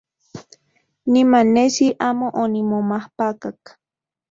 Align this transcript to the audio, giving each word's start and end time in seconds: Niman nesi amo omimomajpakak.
Niman 1.11 1.47
nesi 1.55 1.87
amo 2.07 2.27
omimomajpakak. 2.41 3.59